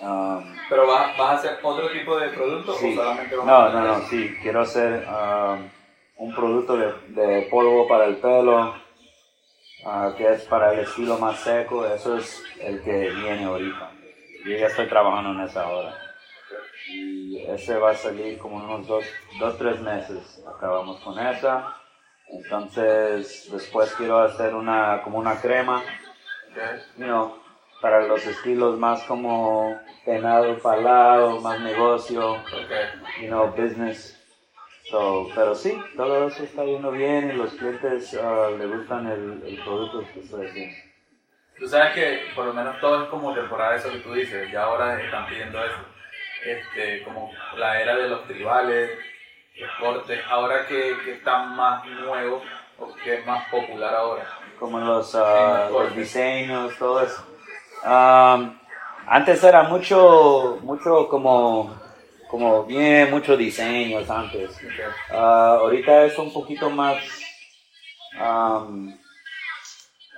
Um, 0.00 0.44
Pero 0.68 0.86
vas, 0.86 1.18
vas 1.18 1.30
a 1.30 1.32
hacer 1.34 1.58
otro 1.62 1.90
tipo 1.90 2.16
de 2.16 2.28
producto 2.28 2.72
Sí. 2.74 2.92
o 2.92 3.02
solamente 3.02 3.36
vas 3.36 3.44
No, 3.46 3.56
a 3.56 3.68
no, 3.70 3.80
no, 3.80 4.00
sí, 4.06 4.34
quiero 4.40 4.60
hacer 4.60 5.04
um, 5.08 5.68
un 6.16 6.34
producto 6.34 6.76
de, 6.76 6.92
de 7.08 7.42
polvo 7.50 7.88
para 7.88 8.06
el 8.06 8.16
pelo, 8.16 8.74
ah, 9.84 10.14
que 10.16 10.32
es 10.32 10.42
para 10.44 10.72
el 10.72 10.80
estilo 10.80 11.18
más 11.18 11.40
seco, 11.40 11.84
eso 11.86 12.16
es 12.16 12.42
el 12.60 12.82
que 12.82 13.10
viene 13.10 13.44
ahorita. 13.44 13.90
Yo 14.46 14.56
ya 14.56 14.68
estoy 14.68 14.88
trabajando 14.88 15.32
en 15.32 15.48
esa 15.48 15.68
hora. 15.68 15.92
Y 16.88 17.38
ese 17.42 17.76
va 17.76 17.90
a 17.90 17.94
salir 17.94 18.38
como 18.38 18.56
unos 18.56 18.86
dos, 18.86 19.04
dos 19.38 19.56
tres 19.58 19.80
meses. 19.80 20.42
Acabamos 20.46 21.00
con 21.00 21.18
esa. 21.18 21.76
Entonces, 22.28 23.48
después 23.50 23.92
quiero 23.94 24.20
hacer 24.20 24.54
una, 24.54 25.02
como 25.02 25.18
una 25.18 25.40
crema, 25.40 25.82
you 26.96 27.04
know, 27.04 27.36
para 27.80 28.06
los 28.06 28.24
estilos 28.24 28.78
más 28.78 29.02
como 29.04 29.80
penado, 30.04 30.58
palado, 30.58 31.40
más 31.40 31.60
negocio 31.60 32.36
you 33.20 33.26
know, 33.26 33.48
business. 33.48 34.16
So, 34.90 35.28
pero 35.34 35.54
sí, 35.54 35.80
todo 35.96 36.26
eso 36.26 36.42
está 36.42 36.64
yendo 36.64 36.90
bien 36.90 37.30
y 37.30 37.32
los 37.34 37.52
clientes 37.54 38.18
ah, 38.20 38.50
le 38.56 38.66
gustan 38.66 39.06
el, 39.06 39.42
el 39.46 39.62
producto 39.62 40.04
que 40.12 40.20
estoy 40.20 40.46
haciendo. 40.46 40.76
Tú 41.58 41.68
sabes 41.68 41.94
que 41.94 42.20
por 42.34 42.46
lo 42.46 42.52
menos 42.52 42.80
todo 42.80 43.04
es 43.04 43.08
como 43.10 43.34
temporada, 43.34 43.76
eso 43.76 43.92
que 43.92 43.98
tú 43.98 44.12
dices, 44.14 44.50
ya 44.50 44.64
ahora 44.64 45.00
están 45.00 45.26
pidiendo 45.28 45.62
eso. 45.64 45.76
Este, 46.44 47.02
como 47.04 47.30
la 47.56 47.80
era 47.80 47.96
de 47.96 48.08
los 48.08 48.26
tribales, 48.26 48.90
los 49.56 49.70
cortes, 49.78 50.20
ahora 50.28 50.66
que, 50.66 50.96
que 51.04 51.12
están 51.14 51.54
más 51.54 51.84
nuevos 51.86 52.42
o 52.78 52.94
que 52.94 53.14
es 53.16 53.26
más 53.26 53.46
popular 53.50 53.94
ahora. 53.94 54.26
Como 54.58 54.78
los, 54.80 55.14
ah, 55.14 55.68
los 55.70 55.84
los 55.84 55.96
diseños, 55.96 56.74
todo 56.78 57.02
eso. 57.02 57.26
Um, 57.84 58.58
antes 59.06 59.42
era 59.44 59.64
mucho, 59.64 60.58
mucho 60.62 61.08
como, 61.08 61.78
como 62.28 62.64
bien, 62.64 63.10
muchos 63.10 63.38
diseños 63.38 64.08
antes. 64.08 64.58
Ah, 65.10 65.56
ahorita 65.60 66.04
es 66.04 66.18
un 66.18 66.32
poquito 66.32 66.70
más 66.70 66.96
um, 68.18 68.96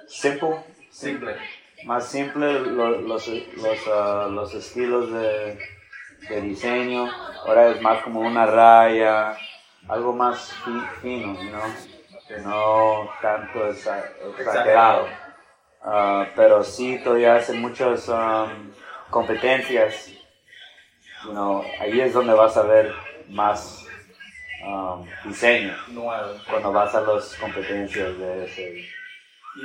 simple, 0.06 0.56
Simple. 0.90 1.36
más 1.84 2.08
simple 2.08 2.60
lo- 2.60 3.00
los, 3.00 3.26
los, 3.28 3.78
ah, 3.88 4.28
los 4.30 4.54
estilos 4.54 5.12
de, 5.12 5.58
de 6.28 6.40
diseño. 6.40 7.10
Ahora 7.46 7.68
es 7.68 7.80
más 7.80 8.02
como 8.02 8.20
una 8.20 8.46
raya, 8.46 9.36
algo 9.88 10.12
más 10.12 10.52
fi- 10.64 10.86
fino, 11.00 11.32
¿no? 11.34 11.62
No 12.44 13.10
tanto 13.20 13.68
exa- 13.68 14.10
exagerado. 14.38 15.08
Ah, 15.84 16.26
pero 16.36 16.62
sí, 16.62 17.00
todavía 17.02 17.34
hacen 17.34 17.60
muchas 17.60 18.08
um, 18.08 18.70
competencias. 19.10 20.10
You 21.24 21.30
know, 21.32 21.64
ahí 21.80 22.00
es 22.00 22.12
donde 22.14 22.32
vas 22.34 22.56
a 22.56 22.62
ver 22.62 22.92
más 23.28 23.86
um, 24.66 25.06
diseño, 25.24 25.76
Nuevo. 25.88 26.34
cuando 26.48 26.72
vas 26.72 26.94
a 26.94 27.00
las 27.02 27.34
competencias 27.36 28.16
de 28.18 28.44
ese. 28.44 28.78
Y, 28.78 28.88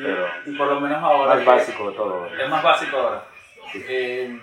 Pero- 0.03 0.27
y 0.45 0.57
por 0.57 0.67
lo 0.67 0.81
menos 0.81 1.01
ahora. 1.01 1.35
Más 1.35 1.45
básico 1.45 1.91
todo. 1.93 2.25
Es 2.35 2.49
más 2.49 2.63
básico 2.63 2.97
ahora. 2.97 3.23
Eh, 3.73 4.37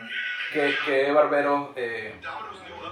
¿qué, 0.54 0.74
qué 0.86 1.12
barberos 1.12 1.70
eh, 1.76 2.14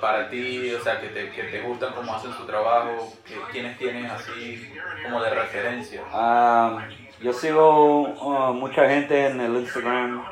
para 0.01 0.29
ti, 0.29 0.75
o 0.75 0.81
sea, 0.81 1.01
que 1.01 1.09
te, 1.09 1.31
que 1.31 1.45
te 1.45 1.61
gustan 1.63 1.95
cómo 1.95 2.15
hacen 2.15 2.33
su 2.33 2.45
trabajo? 2.45 3.13
¿Qué- 3.27 3.35
¿Quiénes 3.53 3.79
tienes 3.79 4.11
así 4.11 4.69
como 5.03 5.23
de 5.23 5.31
referencia? 5.31 6.03
Um, 6.13 6.83
yo 7.23 7.33
sigo 7.33 8.01
uh, 8.03 8.53
mucha 8.53 8.89
gente 8.89 9.27
en 9.29 9.41
el 9.41 9.55
Instagram. 9.57 10.23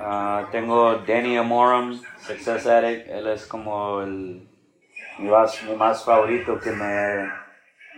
Ah, 0.00 0.46
tengo 0.52 0.94
Danny 0.98 1.36
Amorum, 1.36 2.00
Success 2.16 2.66
Addict. 2.66 3.08
Él 3.08 3.26
es 3.26 3.46
como 3.46 4.00
el, 4.00 4.48
mi, 5.18 5.28
más, 5.28 5.60
mi 5.64 5.74
más 5.74 6.04
favorito 6.04 6.60
que 6.60 6.70
me, 6.70 7.28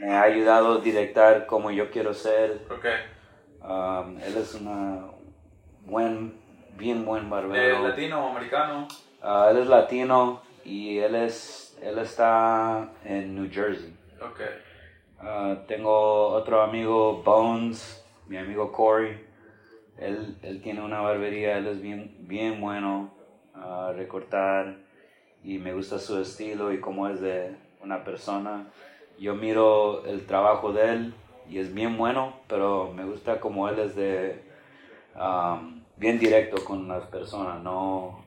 me 0.00 0.12
ha 0.14 0.22
ayudado 0.22 0.78
a 0.78 0.80
directar 0.80 1.46
como 1.46 1.70
yo 1.70 1.90
quiero 1.90 2.14
ser. 2.14 2.66
Ok. 2.70 2.86
Um, 3.62 4.16
él 4.22 4.36
es 4.38 4.54
una 4.54 5.02
buen, 5.84 6.39
bien 6.80 7.04
buen 7.04 7.24
¿De 7.24 7.30
barbero. 7.30 7.88
latino 7.88 8.24
o 8.24 8.30
americano? 8.30 8.88
Ah, 9.22 9.48
él 9.50 9.58
es 9.58 9.66
latino 9.68 10.40
y 10.64 10.98
él 10.98 11.14
es 11.14 11.78
él 11.82 11.98
está 11.98 12.90
en 13.04 13.34
New 13.34 13.48
Jersey. 13.50 13.94
Ok. 14.20 14.40
Ah, 15.20 15.56
tengo 15.66 16.28
otro 16.28 16.62
amigo 16.62 17.22
Bones, 17.22 18.04
mi 18.26 18.36
amigo 18.36 18.72
Corey. 18.72 19.26
Él, 19.98 20.36
él 20.42 20.62
tiene 20.62 20.82
una 20.82 21.00
barbería, 21.00 21.58
él 21.58 21.66
es 21.66 21.80
bien, 21.80 22.16
bien 22.20 22.60
bueno 22.60 23.10
a 23.54 23.92
recortar 23.94 24.76
y 25.44 25.58
me 25.58 25.74
gusta 25.74 25.98
su 25.98 26.18
estilo 26.20 26.72
y 26.72 26.80
cómo 26.80 27.08
es 27.08 27.20
de 27.20 27.54
una 27.82 28.02
persona. 28.04 28.66
Yo 29.18 29.34
miro 29.34 30.04
el 30.06 30.26
trabajo 30.26 30.72
de 30.72 30.92
él 30.92 31.14
y 31.50 31.58
es 31.58 31.74
bien 31.74 31.98
bueno, 31.98 32.34
pero 32.48 32.92
me 32.94 33.04
gusta 33.04 33.40
como 33.40 33.68
él 33.68 33.78
es 33.78 33.94
de 33.94 34.42
um, 35.14 35.79
bien 36.00 36.18
directo 36.18 36.64
con 36.64 36.88
las 36.88 37.04
personas, 37.04 37.62
no 37.62 38.24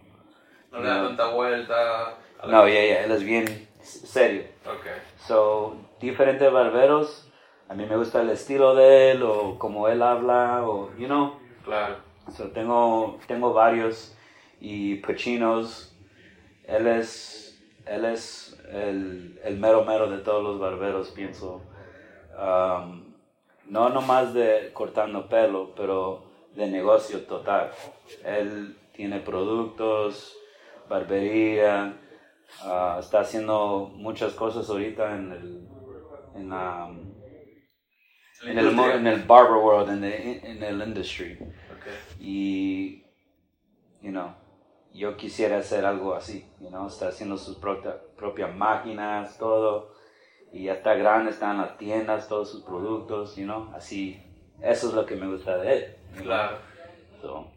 No 0.72 0.80
le 0.80 0.88
da 0.88 1.08
tanta 1.08 1.28
vuelta. 1.30 2.18
no, 2.46 2.68
ya, 2.68 2.86
ya, 2.86 3.04
él 3.04 3.12
es 3.12 3.24
bien 3.24 3.68
serio. 3.82 4.44
Ok. 4.66 4.86
So, 5.28 5.76
diferentes 6.00 6.52
barberos, 6.52 7.28
a 7.68 7.74
mí 7.74 7.86
me 7.86 7.98
gusta 7.98 8.22
el 8.22 8.30
estilo 8.30 8.76
de 8.76 9.12
él 9.12 9.24
o 9.24 9.58
como 9.58 9.88
él 9.88 10.02
habla 10.04 10.62
o, 10.66 10.96
you 10.98 11.08
know. 11.08 11.40
Claro. 11.66 11.96
So, 12.32 12.52
tengo, 12.52 13.20
tengo 13.28 13.54
varios 13.54 14.16
y 14.62 14.96
Pachinos, 14.98 15.94
él 16.66 16.88
es, 16.88 17.60
él 17.86 18.06
es 18.06 18.58
el, 18.72 19.42
el 19.44 19.58
mero 19.58 19.84
mero 19.84 20.10
de 20.10 20.20
todos 20.20 20.44
los 20.44 20.60
barberos, 20.60 21.10
pienso. 21.10 21.62
Um, 22.38 23.14
no 23.66 23.90
nomás 23.90 24.34
de 24.34 24.72
cortando 24.74 25.28
pelo, 25.28 25.74
pero 25.76 26.33
de 26.56 26.68
negocio 26.68 27.22
total. 27.22 27.72
Él 28.24 28.78
tiene 28.94 29.20
productos, 29.20 30.36
barbería, 30.90 31.98
ah, 32.62 32.98
está 33.00 33.22
haciendo 33.22 33.92
muchas 33.96 34.34
cosas 34.34 34.70
ahorita 34.70 35.16
en 35.16 35.32
el, 35.32 35.68
en 36.36 36.50
la- 36.50 36.92
en 38.46 38.58
el, 38.58 38.68
en 38.98 39.08
el 39.08 39.24
barber 39.24 39.54
world, 39.64 39.90
en 39.92 40.04
el, 40.04 40.46
en 40.46 40.64
el 40.64 40.82
industry. 40.88 41.38
Ok. 41.42 42.20
Y, 42.20 43.04
you 44.02 44.12
know, 44.12 44.34
yo 44.94 45.16
quisiera 45.18 45.58
hacer 45.58 45.86
algo 45.86 46.14
así, 46.14 46.46
you 46.60 46.68
know, 46.68 46.88
está 46.88 47.08
haciendo 47.08 47.38
sus 47.38 47.58
propia- 47.58 47.98
propias 48.18 48.54
máquinas, 48.56 49.38
todo, 49.38 49.92
y 50.52 50.66
ya 50.66 50.74
está 50.74 50.94
grande, 50.96 51.32
está 51.32 51.52
en 51.52 51.58
las 51.60 51.78
tiendas, 51.78 52.28
todos 52.28 52.52
sus 52.52 52.64
productos, 52.64 53.36
you 53.38 53.46
know, 53.46 53.72
así, 53.74 54.22
eso 54.62 54.90
es 54.90 54.94
lo 54.94 55.06
que 55.06 55.16
me 55.16 55.28
gusta 55.28 55.58
de 55.58 55.74
él. 55.74 55.96
Claro. 56.22 56.58
So, 57.22 57.52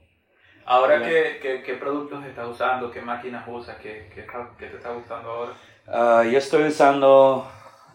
Ahora. 0.64 1.02
¿qué, 1.04 1.38
qué, 1.40 1.62
qué 1.62 1.74
productos 1.74 2.24
estás 2.24 2.48
usando? 2.48 2.90
¿Qué 2.90 3.00
máquinas 3.00 3.46
usas? 3.46 3.76
¿Qué, 3.78 4.10
qué, 4.14 4.26
te 4.58 4.76
está 4.76 4.92
gustando 4.92 5.30
ahora? 5.30 5.52
ah, 5.86 6.24
yo 6.24 6.38
estoy 6.38 6.64
usando 6.64 7.46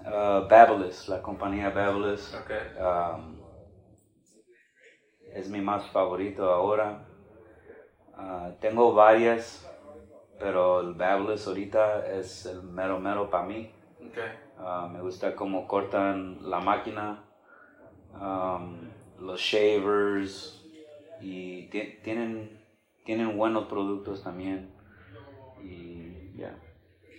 uh, 0.06 0.48
Babyliss, 0.48 1.10
la 1.10 1.22
compañía 1.22 1.70
Babyliss. 1.70 2.34
Ok. 2.34 2.52
Um, 2.80 3.42
es 5.34 5.50
mi 5.50 5.62
más 5.62 5.86
favorito 5.88 6.50
ahora. 6.50 7.06
Ah, 8.16 8.52
tengo 8.60 8.94
varias, 8.94 9.68
pero 10.40 10.82
el 10.82 10.94
Babyliss 10.94 11.48
ahorita 11.48 12.06
es 12.08 12.46
el 12.46 12.64
mero 12.64 13.00
mero 13.00 13.30
para 13.30 13.46
mí. 13.46 13.74
Ok. 14.00 14.18
Ah, 14.60 14.88
me 14.92 15.02
gusta 15.02 15.36
cómo 15.36 15.68
cortan 15.68 16.38
la 16.50 16.60
máquina, 16.60 17.24
um, 18.14 18.92
los 19.22 19.40
shavers 19.40 20.64
y 21.22 21.68
ti- 21.68 22.00
tienen, 22.04 22.60
tienen 23.06 23.38
buenos 23.38 23.66
productos 23.68 24.24
también. 24.24 24.72
Y 25.64 26.38
ya. 26.38 26.56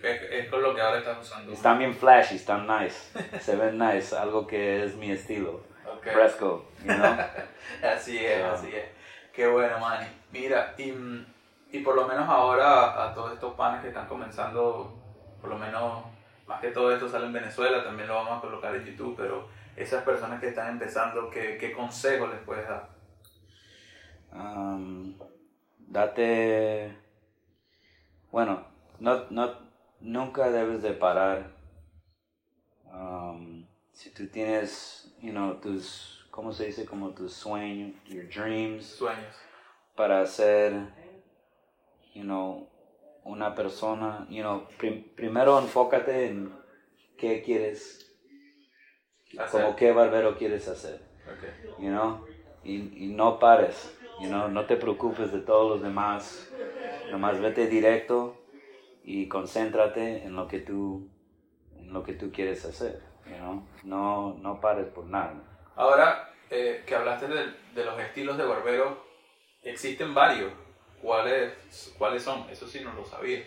Es, 0.03 0.21
es 0.31 0.49
con 0.49 0.61
lo 0.61 0.75
que 0.75 0.81
ahora 0.81 0.99
estás 0.99 1.17
usando. 1.21 1.51
Están 1.53 1.79
bien 1.79 1.93
flashy, 1.93 2.35
están 2.35 2.67
nice, 2.67 3.17
se 3.39 3.55
ven 3.55 3.77
nice, 3.77 4.15
algo 4.15 4.45
que 4.45 4.83
es 4.83 4.95
mi 4.95 5.11
estilo. 5.11 5.61
Ok. 5.89 6.07
Fresco, 6.11 6.65
you 6.85 6.93
know? 6.93 7.15
Así 7.95 8.17
es, 8.17 8.43
Ah. 8.43 8.53
así 8.53 8.67
es. 8.67 8.83
Qué 9.33 9.47
bueno, 9.47 9.79
Manny. 9.79 10.05
Mira, 10.31 10.75
y, 10.77 10.93
y 11.71 11.79
por 11.79 11.95
lo 11.95 12.07
menos 12.07 12.27
ahora 12.27 13.03
a 13.05 13.13
todos 13.13 13.33
estos 13.33 13.53
panes 13.55 13.81
que 13.81 13.87
están 13.87 14.07
comenzando, 14.07 14.93
por 15.39 15.49
lo 15.49 15.57
menos, 15.57 16.03
más 16.47 16.59
que 16.61 16.69
todo 16.71 16.93
esto 16.93 17.07
sale 17.07 17.25
en 17.27 17.33
Venezuela, 17.33 17.83
también 17.83 18.07
lo 18.09 18.15
vamos 18.15 18.37
a 18.37 18.41
colocar 18.41 18.75
en 18.75 18.85
YouTube, 18.85 19.15
pero 19.17 19.47
esas 19.75 20.03
personas 20.03 20.39
que 20.39 20.49
están 20.49 20.69
empezando, 20.71 21.29
¿qué, 21.29 21.57
qué 21.57 21.71
consejo 21.73 22.27
les 22.27 22.39
puedes 22.41 22.67
dar? 22.67 22.89
Um, 24.31 25.15
date, 25.79 26.95
bueno, 28.31 28.65
no, 28.99 29.29
no, 29.29 29.51
nunca 29.99 30.49
debes 30.49 30.81
de 30.81 30.93
parar. 30.93 31.51
Um, 32.91 33.65
si 33.91 34.09
tú 34.11 34.27
tienes, 34.27 35.13
you 35.21 35.31
know, 35.31 35.55
tus, 35.55 36.27
¿cómo 36.31 36.51
se 36.51 36.65
dice? 36.67 36.85
Como 36.85 37.11
tus 37.11 37.33
sueños, 37.33 37.93
your 38.05 38.27
dreams, 38.27 38.85
Sueños. 38.85 39.35
para 39.95 40.25
ser, 40.25 40.73
you 42.15 42.23
know, 42.23 42.69
una 43.23 43.53
persona, 43.55 44.25
you 44.29 44.41
know, 44.41 44.67
prim- 44.77 45.13
primero 45.15 45.59
enfócate 45.59 46.27
en 46.29 46.53
qué 47.17 47.41
quieres, 47.43 48.12
Hacer. 49.37 49.61
como 49.61 49.75
qué 49.75 49.91
barbero 49.91 50.37
quieres 50.37 50.67
hacer. 50.67 51.01
Ok. 51.25 51.79
you 51.79 51.89
know, 51.89 52.25
y, 52.63 53.05
y 53.05 53.07
no 53.07 53.39
pares, 53.39 53.97
you 54.19 54.27
know, 54.27 54.47
no 54.47 54.65
te 54.65 54.75
preocupes 54.75 55.31
de 55.31 55.39
todos 55.39 55.69
los 55.69 55.81
demás, 55.81 56.51
nomás 57.11 57.39
vete 57.39 57.67
directo 57.67 58.35
y 59.03 59.27
concéntrate 59.27 60.23
en 60.23 60.35
lo 60.35 60.47
que 60.47 60.59
tú, 60.59 61.09
en 61.77 61.93
lo 61.93 62.03
que 62.03 62.13
tú 62.13 62.31
quieres 62.31 62.63
hacer, 62.65 63.01
you 63.25 63.35
know, 63.37 63.63
no, 63.83 64.33
no 64.41 64.59
pares 64.61 64.87
por 64.87 65.05
nada. 65.05 65.33
Ahora 65.75 66.33
eh, 66.49 66.83
que 66.85 66.95
hablaste 66.95 67.27
de, 67.27 67.45
de 67.73 67.85
los 67.85 67.99
estilos 67.99 68.37
de 68.37 68.45
barbero, 68.45 69.03
existen 69.63 70.13
varios. 70.13 70.51
¿Cuáles, 71.01 71.93
¿Cuáles 71.97 72.23
son? 72.23 72.49
Eso 72.49 72.67
sí 72.67 72.79
no 72.81 72.93
lo 72.93 73.03
sabía. 73.05 73.43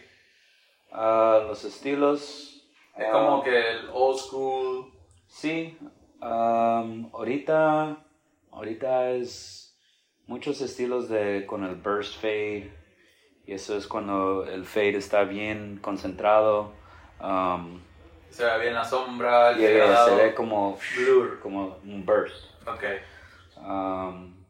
Ah, 0.92 1.42
los 1.46 1.64
estilos, 1.64 2.66
Es 2.96 3.06
ah, 3.06 3.12
como 3.12 3.42
que 3.42 3.70
el 3.70 3.88
old 3.92 4.18
school. 4.18 4.92
Sí, 5.26 5.76
um, 6.20 7.10
ahorita, 7.12 8.04
ahorita 8.50 9.10
es 9.10 9.78
muchos 10.26 10.60
estilos 10.60 11.08
de 11.08 11.46
con 11.46 11.64
el 11.64 11.76
burst 11.76 12.20
fade 12.20 12.72
y 13.46 13.52
eso 13.52 13.76
es 13.76 13.86
cuando 13.86 14.44
el 14.44 14.64
fade 14.64 14.96
está 14.96 15.24
bien 15.24 15.78
concentrado. 15.80 16.72
um, 17.20 17.80
Se 18.30 18.44
ve 18.44 18.58
bien 18.60 18.74
la 18.74 18.84
sombra, 18.84 19.50
el 19.52 19.60
Y 19.60 19.64
eh, 19.64 19.94
se 20.04 20.14
ve 20.16 20.34
como, 20.34 20.78
blur. 20.96 21.40
como 21.40 21.76
un 21.84 22.04
burst. 22.04 22.46
Ok. 22.66 22.84
Um, 23.58 24.44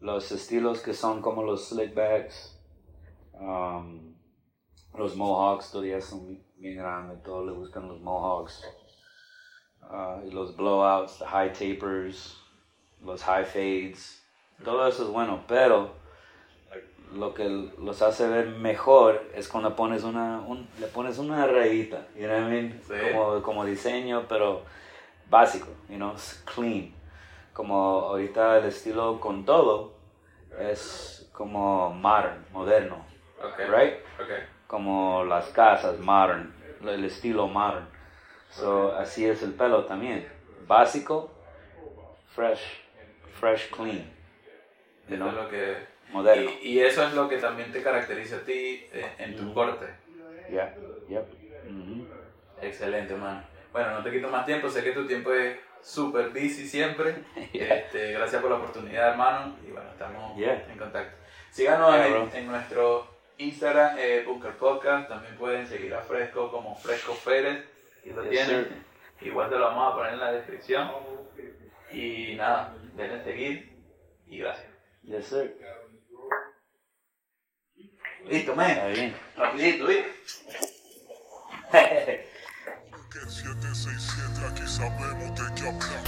los 0.00 0.30
estilos 0.30 0.80
que 0.80 0.94
son 0.94 1.20
como 1.20 1.42
los 1.42 1.68
slickbacks, 1.68 2.56
um, 3.32 4.14
los 4.94 5.16
mohawks 5.16 5.72
todavía 5.72 6.00
son 6.00 6.40
bien 6.56 6.76
grandes, 6.76 7.22
todos 7.24 7.44
le 7.46 7.52
buscan 7.52 7.88
los 7.88 8.00
mohawks. 8.00 8.64
Uh, 9.82 10.20
los 10.32 10.54
blowouts, 10.54 11.18
the 11.18 11.24
high 11.24 11.48
tapers, 11.50 12.36
los 13.04 13.22
high 13.22 13.44
fades, 13.44 14.22
todo 14.62 14.86
eso 14.86 15.04
es 15.04 15.08
bueno, 15.08 15.40
pero 15.48 15.92
lo 17.14 17.32
que 17.32 17.48
los 17.78 18.02
hace 18.02 18.28
ver 18.28 18.48
mejor 18.48 19.22
es 19.34 19.48
cuando 19.48 19.74
pones 19.74 20.04
una, 20.04 20.40
un- 20.46 20.68
le 20.78 20.88
pones 20.88 21.16
una 21.18 21.46
rayita, 21.46 22.06
you 22.14 22.26
know 22.26 22.36
what 22.38 22.48
I 22.48 22.50
mean? 22.50 22.80
Sí. 22.86 22.92
Como, 23.00 23.42
como 23.42 23.64
diseño, 23.64 24.26
pero 24.28 24.62
básico, 25.30 25.68
you 25.88 25.96
know, 25.96 26.12
clean. 26.54 26.92
Como 27.54 27.74
ahorita 28.00 28.58
el 28.58 28.66
estilo 28.66 29.18
con 29.20 29.46
todo 29.46 29.94
es 30.60 31.30
como 31.32 31.90
modern, 31.94 32.44
moderno, 32.52 33.06
Ok. 33.42 33.58
right? 33.74 33.94
Ok. 34.20 34.30
Como 34.66 35.24
las 35.24 35.46
casas 35.48 35.98
modern, 35.98 36.52
el 36.82 37.04
estilo 37.06 37.46
modern. 37.48 37.88
So, 38.58 38.94
así 38.96 39.24
es 39.26 39.42
el 39.42 39.52
pelo 39.54 39.84
también. 39.84 40.26
Básico, 40.66 41.30
fresh, 42.34 42.60
fresh, 43.38 43.70
clean, 43.70 44.04
you 45.08 45.16
know, 45.16 45.28
es 45.28 45.34
lo 45.34 45.48
que. 45.48 45.76
moderno. 46.12 46.50
Y, 46.62 46.68
y 46.72 46.80
eso 46.80 47.06
es 47.06 47.14
lo 47.14 47.28
que 47.28 47.38
también 47.38 47.70
te 47.72 47.82
caracteriza 47.82 48.36
a 48.36 48.40
ti 48.40 48.84
eh, 48.92 49.12
en 49.18 49.36
tu 49.36 49.54
corte. 49.54 49.86
Yeah, 50.50 50.74
yep. 51.08 51.24
mhm. 51.68 52.06
Excelente, 52.60 53.14
man. 53.14 53.44
Bueno, 53.72 53.92
no 53.92 54.02
te 54.02 54.10
quito 54.10 54.28
más 54.28 54.44
tiempo, 54.44 54.68
sé 54.68 54.82
que 54.82 54.92
tu 54.92 55.06
tiempo 55.06 55.32
es 55.32 55.58
súper 55.80 56.30
busy 56.30 56.66
siempre. 56.66 57.14
Yeah. 57.52 57.74
Este, 57.78 58.12
gracias 58.12 58.40
por 58.42 58.50
la 58.50 58.56
oportunidad, 58.56 59.10
hermano. 59.10 59.56
Y 59.66 59.70
bueno, 59.70 59.88
estamos 59.90 60.36
Yeah. 60.36 60.66
en 60.70 60.78
contacto. 60.78 61.16
Síganos 61.50 61.94
en, 61.94 62.36
en 62.36 62.46
nuestro 62.48 63.06
Instagram, 63.38 63.96
eh, 63.98 64.24
Bunker 64.26 64.52
Podcast. 64.56 65.08
También 65.08 65.36
pueden 65.36 65.66
seguir 65.66 65.94
a 65.94 66.00
Fresco 66.00 66.50
como 66.50 66.74
Fresco 66.74 67.16
Pérez. 67.24 67.64
Aquí 68.08 68.16
lo 68.16 68.22
Yes, 68.30 68.46
tienen. 68.46 68.64
sir. 68.64 69.28
Igual 69.28 69.50
te 69.50 69.56
lo 69.56 69.64
vamos 69.66 69.92
a 69.92 69.96
poner 69.96 70.12
en 70.14 70.20
la 70.20 70.32
descripción. 70.32 70.90
Y 71.92 72.34
nada, 72.36 72.74
denle 72.94 73.22
seguir. 73.24 73.76
Y 74.26 74.38
gracias. 74.38 74.66
Yes, 75.02 75.26
sir. 75.26 75.58
Listo, 78.24 78.52
Está 78.52 78.54
men. 78.54 78.92
bien. 78.94 79.16
Rapidito, 79.36 79.86
¿viste? 79.86 80.12
Que 83.10 83.20
767 83.20 84.46
aquí 84.46 84.66
sabemos 84.66 85.34
de 85.34 85.54
qué 85.60 85.68
hablar. 85.68 86.04